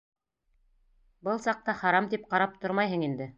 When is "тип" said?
2.15-2.25